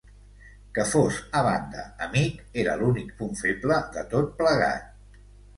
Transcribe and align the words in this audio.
Que 0.77 0.85
fos, 0.91 1.19
a 1.41 1.43
banda, 1.47 1.83
amic, 2.07 2.41
era 2.63 2.79
l'únic 2.81 3.13
punt 3.21 3.39
feble 3.45 3.81
de 3.99 4.07
tot 4.15 4.37
plegat. 4.41 5.23